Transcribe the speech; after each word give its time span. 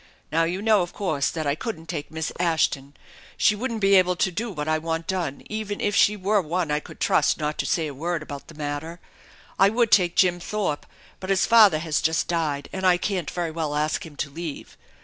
Now 0.31 0.45
you 0.45 0.63
know, 0.63 0.81
of 0.81 0.93
course, 0.93 1.29
that 1.29 1.45
I 1.45 1.53
couldn't 1.53 1.85
take 1.85 2.09
Miss 2.09 2.31
Ashton. 2.39 2.95
She 3.37 3.55
wouldn't 3.55 3.81
be 3.81 3.93
able 3.93 4.15
to 4.15 4.31
do 4.31 4.49
what 4.49 4.67
I 4.67 4.79
want 4.79 5.05
done 5.05 5.43
even 5.47 5.79
if 5.79 5.95
she 5.95 6.17
were 6.17 6.41
one 6.41 6.71
I 6.71 6.79
could 6.79 6.99
trust 6.99 7.37
not 7.37 7.59
to 7.59 7.67
say 7.67 7.85
a 7.85 7.93
word 7.93 8.23
about 8.23 8.47
the 8.47 8.55
matter. 8.55 8.99
I 9.59 9.69
would 9.69 9.91
take 9.91 10.15
Jim 10.15 10.39
Thorpe, 10.39 10.87
but 11.19 11.29
his 11.29 11.45
father 11.45 11.77
has 11.77 12.01
just 12.01 12.27
died 12.27 12.67
and 12.73 12.83
I 12.83 12.97
can't 12.97 13.29
very 13.29 13.51
well 13.51 13.75
ask 13.75 14.03
him 14.03 14.15
to 14.15 14.31
leave. 14.31 14.75